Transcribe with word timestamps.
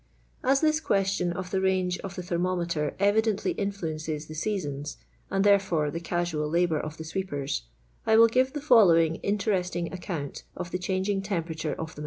As 0.43 0.61
this 0.61 0.79
question 0.79 1.31
of 1.31 1.51
the 1.51 1.61
rang>.' 1.61 1.93
of 2.03 2.15
the 2.15 2.23
ther 2.23 2.39
ronnieter 2.39 2.95
evidently 2.99 3.51
intinences 3.51 4.25
the 4.25 4.33
jiea^uns, 4.33 4.95
ar<d 5.29 5.43
therefore, 5.43 5.91
thecasu.il 5.91 6.49
labour 6.49 6.79
of 6.79 6.97
the 6.97 7.03
sweepers. 7.03 7.65
I 8.07 8.17
will 8.17 8.25
give 8.27 8.53
the 8.53 8.61
ftdlowini* 8.61 9.19
interesting 9.21 9.93
account 9.93 10.41
of 10.57 10.71
the 10.71 10.79
changing 10.79 11.21
temperature 11.21 11.75
of 11.77 11.93
the 11.93 11.99
ni 11.99 11.99